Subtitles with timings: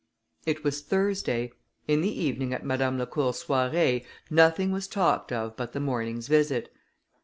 [0.47, 1.51] It was Thursday:
[1.87, 6.73] in the evening at Madame Lacour's soirée, nothing was talked of but the morning's visit.